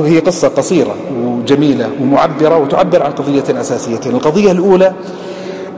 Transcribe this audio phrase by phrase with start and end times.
[0.00, 0.94] وهي قصة قصيرة
[1.24, 4.92] وجميلة ومعبرة وتعبر عن قضية أساسيتين القضية الأولى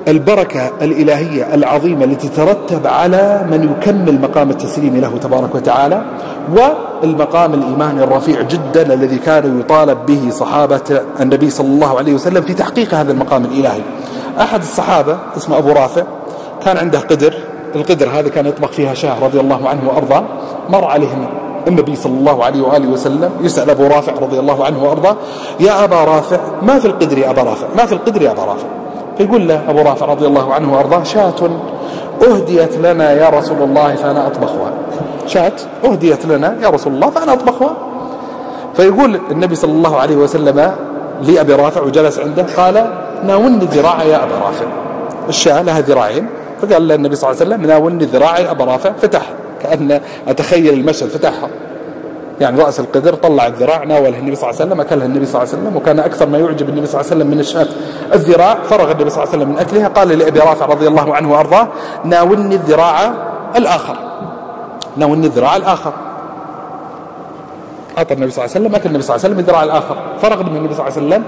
[0.09, 6.05] البركة الإلهية العظيمة التي ترتب على من يكمل مقام التسليم له تبارك وتعالى
[6.53, 12.55] والمقام الإيماني الرفيع جدا الذي كان يطالب به صحابة النبي صلى الله عليه وسلم في
[12.55, 13.83] تحقيق هذا المقام الإلهي.
[14.41, 16.03] أحد الصحابة اسمه أبو رافع
[16.65, 17.35] كان عنده قدر.
[17.75, 20.25] القدر هذا كان يطبخ فيها شاه رضي الله عنه وأرضاه
[20.71, 21.29] مر عليه
[21.67, 25.17] النبي صلى الله عليه وآله وسلم يسأل أبو رافع رضي الله عنه وأرضاه
[25.61, 28.67] يا أبا رافع ما في القدر يا أبا رافع؟ ما في القدر يا أبا رافع؟
[29.19, 31.35] فيقول له أبو رافع رضي الله عنه وأرضاه شاة
[32.29, 34.73] أهديت لنا يا رسول الله فأنا أطبخها.
[35.27, 35.53] شاة
[35.85, 37.77] أهديت لنا يا رسول الله فأنا أطبخها.
[38.75, 40.73] فيقول النبي صلى الله عليه وسلم
[41.23, 42.87] لأبي رافع وجلس عنده قال
[43.27, 44.67] ناولني ذراع يا أبا رافع.
[45.29, 46.27] الشاة لها ذراعين
[46.63, 49.23] فقال له النبي صلى الله عليه وسلم ناولني ذراع يا أبا رافع فتح.
[49.67, 51.49] كأن أتخيل المشهد فتحها.
[52.41, 55.53] يعني رأس القدر طلع الذراع ناولها النبي صلى الله عليه وسلم أكلها النبي صلى الله
[55.53, 57.67] عليه وسلم وكان أكثر ما يعجب النبي صلى الله عليه وسلم من الشاة.
[58.15, 61.33] الذراع فرغ النبي صلى الله عليه وسلم من أكلها قال لأبي رافع رضي الله عنه
[61.33, 61.69] وأرضاه
[62.05, 63.15] ناولني الذراع
[63.57, 63.97] الآخر.
[64.97, 65.93] ناولني الذراع الآخر.
[67.99, 69.97] أعطى النبي صلى الله عليه وسلم أكل النبي صلى الله عليه وسلم الذراع الآخر.
[70.23, 71.25] فرغ من النبي صلى الله عليه وسلم.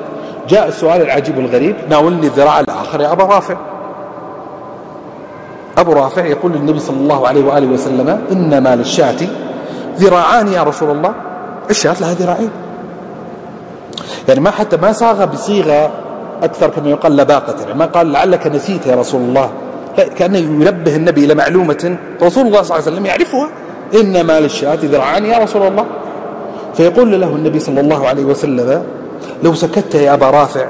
[0.48, 3.56] جاء السؤال العجيب الغريب ناولني الذراع الآخر يا أبا رافع.
[5.78, 9.16] أبو رافع يقول للنبي صلى الله عليه وآله وسلم إنما للشاة
[9.98, 11.12] ذراعان يا رسول الله.
[11.70, 12.50] الشاة لها ذراعين.
[14.28, 15.90] يعني ما حتى ما صاغ بصيغة
[16.42, 17.54] أكثر كما يقال لباقة.
[17.60, 19.50] يعني ما قال لعلك نسيت يا رسول الله.
[20.16, 23.48] كأنه ينبه النبي إلى معلومة رسول الله صلى الله عليه وسلم يعرفها.
[24.00, 25.86] إنما للشاة ذراعان يا رسول الله.
[26.74, 28.82] فيقول له النبي صلى الله عليه وسلم
[29.42, 30.66] لو سكت يا أبا رافع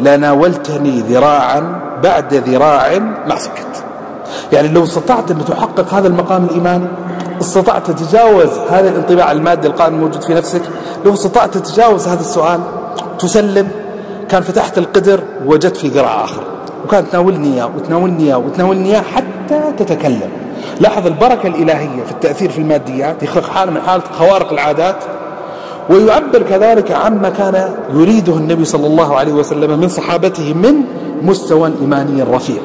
[0.00, 3.81] لناولتني ذراعا بعد ذراع ما سكت.
[4.52, 6.86] يعني لو استطعت أن تحقق هذا المقام الإيماني
[7.40, 10.62] استطعت تتجاوز هذا الانطباع المادي القائم الموجود في نفسك
[11.04, 12.60] لو استطعت تتجاوز هذا السؤال
[13.18, 13.68] تسلم
[14.28, 16.42] كان فتحت القدر ووجدت في ذراع آخر.
[16.84, 20.30] وكانت تناولني إياه وتناولني إياه وتناولني إياه حتى تتكلم.
[20.80, 24.96] لاحظ البركة الإلهية في التأثير في الماديات يخلق حالة من حالة خوارق العادات
[25.90, 30.74] ويعبر كذلك عما كان يريده النبي صلى الله عليه وسلم من صحابته من
[31.22, 32.62] مستوى إيماني رفيع.